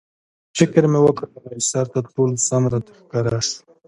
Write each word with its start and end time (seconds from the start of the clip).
فکر 0.57 0.83
مې 0.91 0.99
وکړ، 1.01 1.25
بالاحصار 1.33 1.85
تر 1.93 2.03
ټولو 2.13 2.35
سم 2.47 2.63
راته 2.71 2.91
ښکاره 2.99 3.39
شو. 3.47 3.57